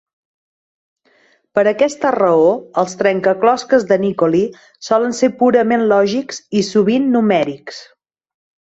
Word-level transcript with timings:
Per 1.59 1.63
aquesta 1.71 2.13
raó, 2.15 2.47
els 2.83 2.97
trencaclosques 3.03 3.87
de 3.93 3.99
Nikoli 4.07 4.43
solen 4.91 5.17
ser 5.23 5.33
purament 5.45 5.89
lògics 5.95 6.45
i 6.63 6.69
sovint 6.75 7.11
numèrics. 7.17 7.89